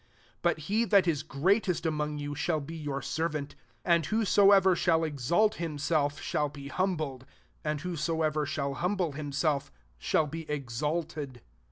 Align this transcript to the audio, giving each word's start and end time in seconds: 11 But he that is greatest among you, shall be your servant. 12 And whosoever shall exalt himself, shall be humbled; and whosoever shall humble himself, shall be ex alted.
11 0.37 0.39
But 0.41 0.57
he 0.63 0.83
that 0.85 1.07
is 1.07 1.21
greatest 1.21 1.85
among 1.85 2.17
you, 2.17 2.33
shall 2.33 2.59
be 2.59 2.75
your 2.75 3.03
servant. 3.03 3.51
12 3.83 3.95
And 3.95 4.05
whosoever 4.07 4.75
shall 4.75 5.03
exalt 5.03 5.53
himself, 5.57 6.19
shall 6.19 6.49
be 6.49 6.69
humbled; 6.69 7.23
and 7.63 7.81
whosoever 7.81 8.47
shall 8.47 8.73
humble 8.73 9.11
himself, 9.11 9.71
shall 9.99 10.25
be 10.25 10.49
ex 10.49 10.81
alted. 10.81 11.41